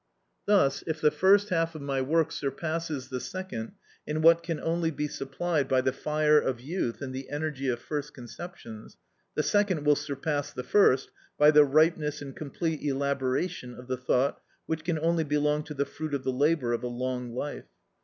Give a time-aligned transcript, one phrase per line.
[0.47, 3.73] Thus, if the first half of my work surpasses the second
[4.07, 7.77] in what can only be supplied by the fire of youth and the energy of
[7.77, 8.97] first conceptions,
[9.35, 14.41] the second will surpass the first by the ripeness and complete elaboration of the thought
[14.65, 17.67] which can only belong to the fruit of the labour of a long life.